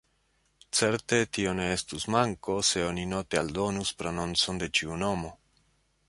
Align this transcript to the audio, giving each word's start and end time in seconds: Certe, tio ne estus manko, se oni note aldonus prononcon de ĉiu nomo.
Certe, 0.77 1.17
tio 1.37 1.51
ne 1.57 1.67
estus 1.73 2.07
manko, 2.15 2.55
se 2.69 2.83
oni 2.85 3.03
note 3.11 3.39
aldonus 3.41 3.91
prononcon 3.99 4.63
de 4.63 4.71
ĉiu 4.79 4.97
nomo. 5.03 5.31